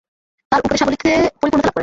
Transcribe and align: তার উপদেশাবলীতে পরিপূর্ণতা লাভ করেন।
তার 0.51 0.59
উপদেশাবলীতে 0.61 1.09
পরিপূর্ণতা 1.39 1.67
লাভ 1.67 1.67
করেন। 1.67 1.79